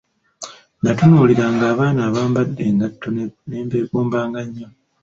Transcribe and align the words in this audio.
Natunuuliranga 0.81 1.63
abaana 1.73 2.01
abambadde 2.09 2.61
engatto 2.69 3.07
ne 3.47 3.57
mbegomba 3.65 4.19
nnyo. 4.45 4.67